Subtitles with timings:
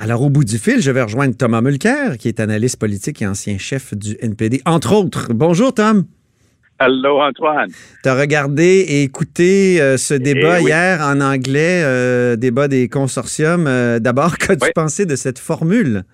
[0.00, 3.26] Alors, au bout du fil, je vais rejoindre Thomas Mulcair, qui est analyste politique et
[3.26, 5.32] ancien chef du NPD, entre autres.
[5.34, 6.04] Bonjour, Tom.
[6.78, 7.70] Allô, Antoine.
[8.04, 13.66] Tu as regardé et écouté euh, ce débat hier en anglais, euh, débat des consortiums.
[13.66, 16.04] Euh, d'abord, qu'as-tu pensé de cette formule?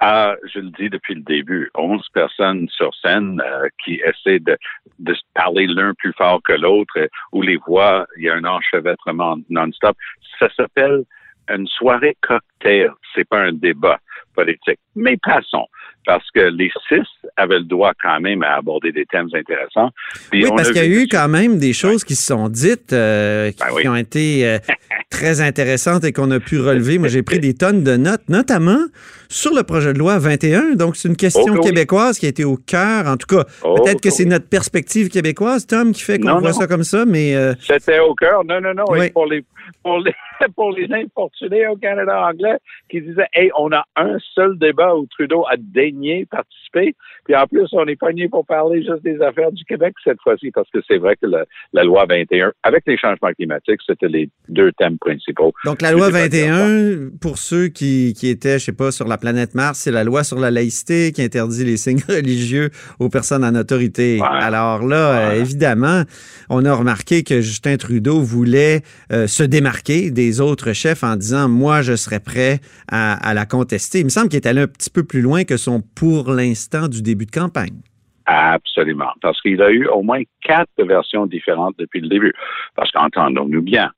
[0.00, 3.42] Ah, je le dis depuis le début, 11 personnes sur scène
[3.84, 4.56] qui essaient de,
[4.98, 6.94] de parler l'un plus fort que l'autre,
[7.32, 9.94] où les voix, il y a un enchevêtrement non-stop.
[10.38, 11.02] Ça s'appelle
[11.48, 12.90] une soirée cocktail.
[13.14, 13.98] C'est pas un débat
[14.34, 14.78] politique.
[14.94, 15.66] Mais passons,
[16.08, 19.90] parce que les six avaient le droit quand même à aborder des thèmes intéressants.
[20.32, 23.50] oui, parce qu'il y a eu quand même des choses qui se sont dites, euh,
[23.58, 24.58] ben qui, ont été euh,
[25.10, 26.96] très intéressantes et qu'on a pu relever.
[26.96, 28.80] Moi, j'ai pris des tonnes de notes, notamment
[29.28, 30.76] sur le projet de loi 21.
[30.76, 33.06] Donc, c'est une question québécoise qui a été au cœur.
[33.06, 36.66] En tout cas, peut-être que c'est notre perspective québécoise, Tom, qui fait qu'on voit ça
[36.66, 37.36] comme ça, mais...
[37.36, 38.44] Euh, C'était au cœur.
[38.44, 38.84] Non, non, non.
[39.12, 39.44] pour les
[39.82, 40.14] pour les,
[40.56, 42.58] pour les infortunés au Canada anglais
[42.88, 46.94] qui disaient Hey, on a un seul débat où Trudeau a daigné participer.
[47.24, 50.50] Puis en plus, on est pogné pour parler juste des affaires du Québec cette fois-ci,
[50.50, 51.26] parce que c'est vrai que
[51.72, 55.52] la, loi 21, avec les changements climatiques, c'était les deux thèmes principaux.
[55.64, 59.54] Donc la loi 21, pour ceux qui, qui étaient, je sais pas, sur la planète
[59.54, 63.54] Mars, c'est la loi sur la laïcité qui interdit les signes religieux aux personnes en
[63.54, 64.20] autorité.
[64.22, 66.02] Alors là, euh, évidemment,
[66.48, 71.48] on a remarqué que Justin Trudeau voulait euh, se démarquer des autres chefs en disant
[71.48, 73.97] moi je serais prêt à, la contester.
[73.98, 76.86] Il me semble qu'il est allé un petit peu plus loin que son pour l'instant
[76.86, 77.80] du début de campagne.
[78.26, 82.32] Absolument, parce qu'il a eu au moins quatre versions différentes depuis le début.
[82.76, 83.90] Parce qu'entendons-nous bien,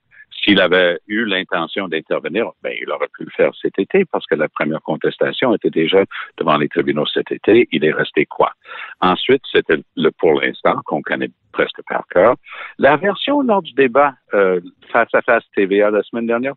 [0.42, 4.34] s'il avait eu l'intention d'intervenir, ben, il aurait pu le faire cet été parce que
[4.34, 6.04] la première contestation était déjà
[6.38, 7.68] devant les tribunaux cet été.
[7.72, 8.52] Il est resté quoi?
[9.00, 12.36] Ensuite, c'était le pour l'instant qu'on connaît presque par cœur.
[12.78, 14.60] La version lors du débat euh,
[14.92, 16.54] face à face TVA la semaine dernière,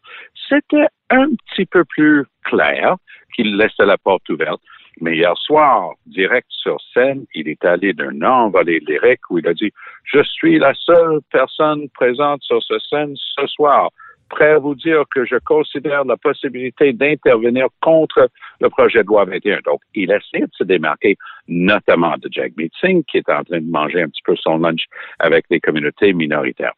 [0.47, 2.95] c'était un petit peu plus clair
[3.35, 4.61] qu'il laissait la porte ouverte.
[5.01, 9.53] Mais hier soir, direct sur scène, il est allé d'un envolé lyrique où il a
[9.53, 9.71] dit
[10.03, 13.89] Je suis la seule personne présente sur ce scène ce soir,
[14.29, 19.25] prêt à vous dire que je considère la possibilité d'intervenir contre le projet de loi
[19.25, 19.59] 21.
[19.65, 23.69] Donc, il essaie de se démarquer, notamment de Jack Singh, qui est en train de
[23.69, 24.85] manger un petit peu son lunch
[25.19, 26.73] avec les communautés minoritaires.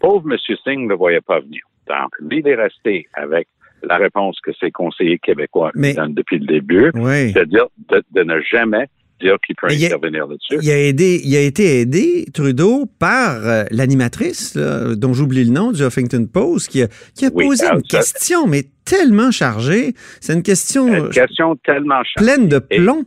[0.00, 0.38] Pauvre M.
[0.64, 1.62] Singh ne voyait pas venir.
[1.88, 3.48] Donc, lui, il est resté avec
[3.82, 8.86] la réponse que ses conseillers québécois donnent depuis le début, c'est-à-dire de, ne jamais
[9.20, 10.58] dire qu'il peut intervenir là-dessus.
[10.62, 15.72] Il a, aidé, il a été aidé, Trudeau, par euh, l'animatrice, dont j'oublie le nom,
[15.72, 19.92] du Huffington Post, qui a, posé une question, mais tellement chargée.
[20.20, 23.04] C'est une question, une question tellement pleine de plomb.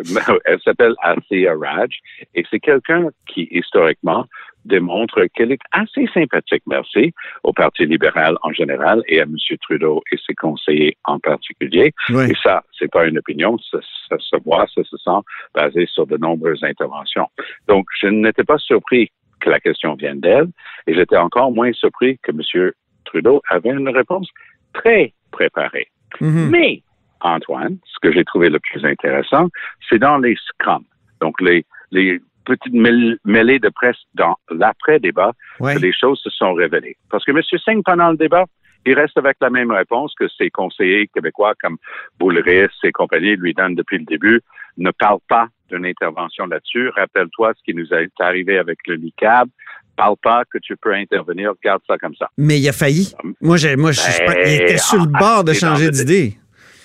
[0.44, 1.90] elle s'appelle Asia Raj
[2.34, 4.26] et c'est quelqu'un qui, historiquement,
[4.66, 7.12] démontre qu'elle est assez sympathique, merci,
[7.42, 9.36] au Parti libéral en général et à M.
[9.62, 11.92] Trudeau et ses conseillers en particulier.
[12.10, 13.78] Et ça, c'est pas une opinion, ça,
[14.18, 15.20] se voit, ça se sent
[15.54, 17.28] basé sur de nombreuses interventions.
[17.68, 19.10] Donc, je n'étais pas surpris
[19.40, 20.48] que la question vienne d'elle
[20.86, 22.72] et j'étais encore moins surpris que M.
[23.04, 24.28] Trudeau avait une réponse
[24.72, 25.88] très préparée.
[26.20, 26.48] Mm-hmm.
[26.50, 26.82] Mais,
[27.20, 29.48] Antoine, ce que j'ai trouvé le plus intéressant,
[29.88, 30.84] c'est dans les scrums.
[31.20, 32.72] Donc, les, les petite
[33.24, 36.96] mêlée de presse dans l'après-débat que les choses se sont révélées.
[37.10, 37.42] Parce que M.
[37.64, 38.44] Singh, pendant le débat,
[38.86, 41.76] il reste avec la même réponse que ses conseillers québécois comme
[42.18, 44.40] Boulris et compagnie lui donnent depuis le début,
[44.78, 46.90] ne parle pas d'une intervention là-dessus.
[46.90, 49.48] Rappelle-toi ce qui nous est arrivé avec le NICAB.
[49.96, 52.28] Parle pas que tu peux intervenir, garde ça comme ça.
[52.36, 53.14] Mais il a failli.
[53.24, 56.34] Moi, moi je, ben, il était sur le bord de changer d'idée.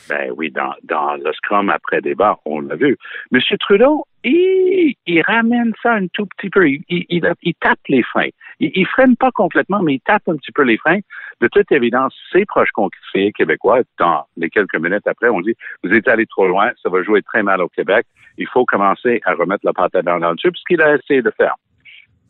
[0.10, 2.98] Ben oui, dans, dans le scrum après débat, on l'a vu.
[3.34, 3.40] M.
[3.60, 6.68] Trudeau, il, ramène ça un tout petit peu.
[6.68, 8.30] Il, tape les freins.
[8.59, 11.00] Il, il, freine pas complètement, mais il tape un petit peu les freins.
[11.40, 15.92] De toute évidence, ses proches conseillers québécois, dans les quelques minutes après, on dit, vous
[15.92, 18.06] êtes allé trop loin, ça va jouer très mal au Québec.
[18.38, 21.32] Il faut commencer à remettre la patate dans le tube, ce qu'il a essayé de
[21.32, 21.56] faire.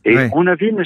[0.04, 0.84] Et on a vu M.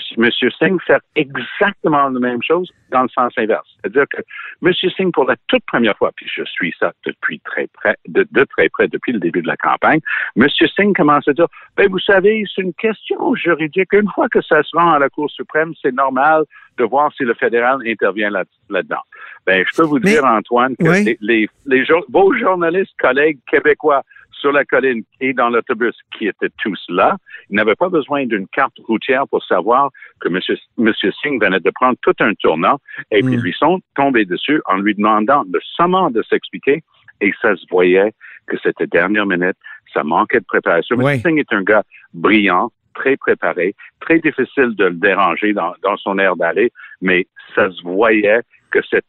[0.60, 3.68] Singh faire exactement la même chose dans le sens inverse.
[3.82, 4.22] C'est-à-dire que
[4.66, 4.74] M.
[4.74, 8.70] Singh, pour la toute première fois, puis je suis ça depuis très près, de, très
[8.70, 10.00] près depuis le début de la campagne,
[10.36, 10.48] M.
[10.50, 11.48] Singh commence à dire,
[11.78, 13.94] ben, vous savez, c'est une question juridique.
[13.94, 16.44] Une fois que ça se rend à la Cour suprême, c'est normal
[16.78, 19.02] de voir si le fédéral intervient là, dedans
[19.46, 24.02] ben, je peux vous dire, Antoine, que les, les, les, vos journalistes, collègues québécois
[24.40, 27.18] sur la colline et dans l'autobus qui étaient tous là.
[27.50, 29.90] Ils n'avaient pas besoin d'une carte routière pour savoir
[30.20, 30.40] que M.
[30.78, 32.80] Monsieur, Singh venait de prendre tout un tournant
[33.12, 33.42] et puis mm.
[33.42, 36.84] lui sont tombés dessus en lui demandant de seulement de s'expliquer
[37.22, 38.14] et ça se voyait
[38.48, 39.58] que c'était dernière minute,
[39.94, 41.00] ça manquait de préparation.
[41.00, 41.20] M.
[41.20, 41.84] Singh est un gars
[42.14, 46.72] brillant, très préparé, très difficile de le déranger dans, dans son air d'aller,
[47.02, 48.42] mais ça se voyait
[48.72, 49.06] que cette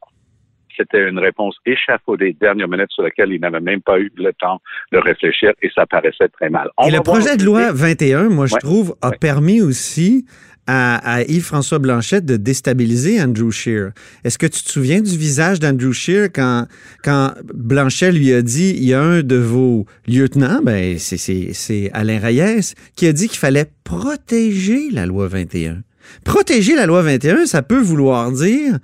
[0.77, 4.61] c'était une réponse échafaudée dernière minute sur laquelle il n'avait même pas eu le temps
[4.93, 6.71] de réfléchir et ça paraissait très mal.
[6.87, 10.27] et le projet de loi 21, moi, je trouve, a permis aussi
[10.67, 13.91] à, Yves-François Blanchette de déstabiliser Andrew Shear.
[14.25, 16.67] Est-ce que tu te souviens du visage d'Andrew Shear quand,
[17.05, 22.19] quand Blanchet lui a dit il y a un de vos lieutenants, ben c'est Alain
[22.19, 25.83] Reyes, qui a dit qu'il fallait protéger la loi 21.
[26.25, 28.79] Protéger la loi 21, ça peut vouloir dire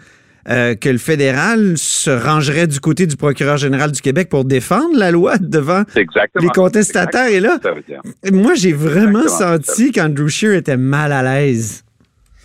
[0.49, 4.97] euh, que le fédéral se rangerait du côté du procureur général du Québec pour défendre
[4.97, 7.29] la loi devant les contestataires.
[7.29, 7.59] Et là,
[8.33, 11.85] moi, j'ai vraiment senti qu'Andrew Scheer était mal à l'aise.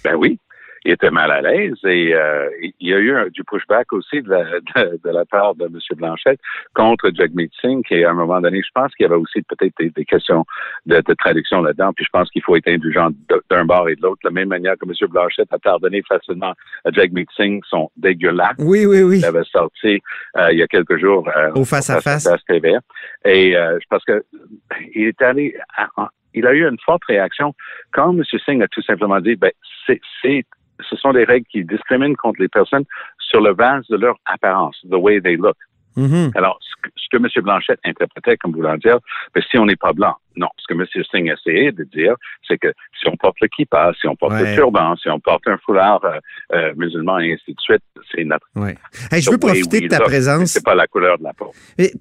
[0.03, 0.39] Ben oui
[0.87, 4.29] il était mal à l'aise et euh, il y a eu du pushback aussi de
[4.31, 5.77] la, part de M.
[5.97, 6.39] Blanchette
[6.73, 9.73] contre Jagmeet Singh, qui à un moment donné, je pense qu'il y avait aussi peut-être
[9.77, 10.45] des, questions
[10.85, 13.09] de, traduction là-dedans, puis je pense qu'il faut être indulgent
[13.49, 15.09] d'un bord et de l'autre, de la même manière que M.
[15.09, 16.53] Blanchette a pardonné facilement
[16.85, 18.55] à Jagmeet Singh son dégueulasse.
[18.59, 19.17] Oui, oui, oui.
[19.17, 20.01] Il avait sorti
[20.37, 22.77] euh, il y a quelques jours euh, au face-à-face TV.
[23.25, 24.23] Et je pense que
[24.95, 25.53] il est allé
[26.33, 27.53] il a eu une forte réaction
[27.91, 28.23] quand M.
[28.45, 29.51] Singh a tout simplement dit, ben,
[30.21, 30.45] c'est
[30.89, 32.85] ce sont des règles qui discriminent contre les personnes
[33.19, 35.57] sur le base de leur apparence, the way they look.
[35.97, 36.31] Mm-hmm.
[36.35, 37.27] Alors, ce que, M.
[37.43, 38.99] Blanchette interprétait comme voulant dire,
[39.33, 40.47] ben, si on n'est pas blanc, non.
[40.57, 40.85] Ce que M.
[41.11, 42.15] Singh essayait de dire,
[42.47, 45.47] c'est que si on porte le kippa, si on porte le turban, si on porte
[45.47, 46.19] un foulard euh,
[46.53, 47.81] euh, musulman et ainsi de suite,
[48.13, 48.45] c'est notre.
[48.55, 48.75] Ouais.
[49.11, 50.51] je veux profiter de ta présence.
[50.51, 51.51] C'est pas la couleur de la peau.
[51.77, 51.91] Mais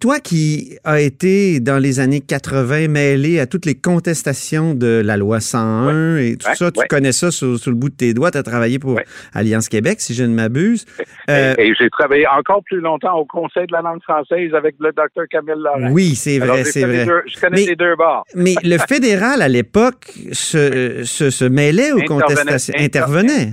[0.00, 5.16] toi qui as été dans les années 80 mêlé à toutes les contestations de la
[5.16, 8.30] loi 101 et tout ça, tu connais ça sur, le bout de tes doigts.
[8.30, 9.00] Tu as travaillé pour
[9.32, 10.84] Alliance Québec, si je ne m'abuse.
[11.30, 14.92] Euh, et, j'ai travaillé encore plus longtemps au Conseil de la langue française avec le
[14.92, 15.90] docteur Camille Laurent.
[15.90, 17.06] Oui, c'est vrai, c'est vrai.
[17.26, 17.94] je connais les deux
[18.34, 23.50] mais le fédéral, à l'époque, se, se, mêlait aux contestations, intervenait.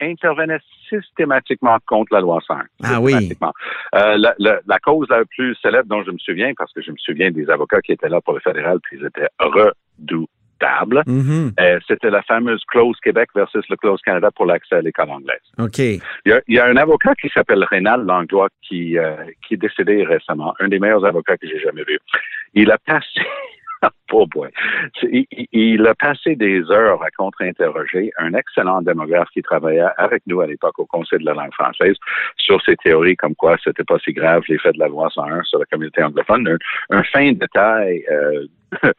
[0.00, 0.58] intervenait.
[0.88, 2.58] systématiquement contre la loi 5.
[2.82, 3.32] Ah oui.
[3.94, 7.30] Euh, la, cause la plus célèbre dont je me souviens, parce que je me souviens
[7.30, 10.28] des avocats qui étaient là pour le fédéral, puis ils étaient redoutables,
[10.64, 11.52] Mm-hmm.
[11.60, 15.40] Euh, c'était la fameuse clause Québec versus le clause Canada pour l'accès à l'école anglaise.
[15.58, 15.78] OK.
[15.78, 19.16] Il y, a, un avocat qui s'appelle Rénal Langlois qui, euh,
[19.46, 21.98] qui est décédé récemment, un des meilleurs avocats que j'ai jamais vu.
[22.54, 23.20] Il a passé
[24.12, 24.48] Oh boy.
[25.52, 30.46] Il, a passé des heures à contre-interroger un excellent démographe qui travaillait avec nous à
[30.46, 31.96] l'époque au Conseil de la langue française
[32.36, 35.58] sur ces théories comme quoi c'était pas si grave l'effet de la loi 101 sur
[35.58, 36.58] la communauté anglophone.
[36.90, 38.46] Un, fin détail euh,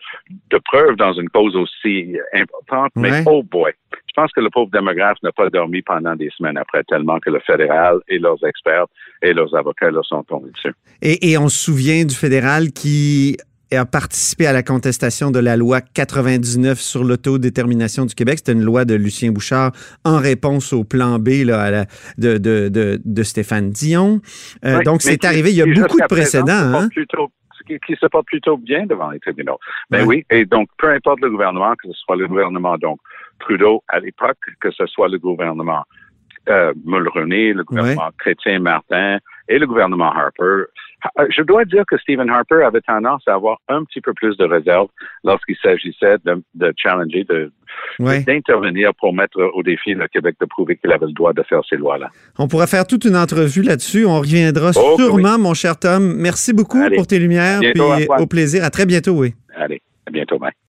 [0.49, 3.71] de preuve dans une cause aussi importante, mais oh boy.
[3.93, 7.29] Je pense que le pauvre démographe n'a pas dormi pendant des semaines après, tellement que
[7.29, 8.85] le fédéral et leurs experts
[9.21, 10.73] et leurs avocats leur sont tombés dessus.
[11.01, 13.37] Et, et on se souvient du fédéral qui
[13.71, 18.39] a participé à la contestation de la loi 99 sur l'autodétermination du Québec.
[18.39, 19.71] C'était une loi de Lucien Bouchard
[20.03, 21.85] en réponse au plan B là,
[22.17, 22.69] de, de,
[23.03, 24.21] de, Stéphane Dion.
[24.63, 25.51] Euh, donc, c'est arrivé.
[25.51, 26.51] Il y a beaucoup de précédents.
[26.51, 26.89] Hein?
[27.65, 29.57] qui, se porte plutôt bien devant les tribunaux.
[29.89, 32.99] Ben oui, et donc, peu importe le gouvernement, que ce soit le gouvernement donc
[33.39, 35.83] Trudeau à l'époque, que ce soit le gouvernement
[36.49, 40.65] euh, Mulroney, le gouvernement Chrétien-Martin et le gouvernement Harper,
[41.19, 44.35] euh, je dois dire que Stephen Harper avait tendance à avoir un petit peu plus
[44.37, 44.87] de réserve
[45.23, 47.25] lorsqu'il s'agissait de, challenger,
[47.99, 51.61] d'intervenir pour mettre au défi le Québec de prouver qu'il avait le droit de faire
[51.69, 52.09] ces lois-là.
[52.37, 54.05] On pourra faire toute une entrevue là-dessus.
[54.05, 56.15] On reviendra oh, sûrement, mon cher Tom.
[56.17, 57.59] Merci beaucoup pour tes lumières.
[57.59, 57.81] Puis
[58.17, 58.63] au plaisir.
[58.63, 59.33] À très bientôt, oui.
[59.55, 60.39] Allez, à bientôt.
[60.39, 60.55] Bye.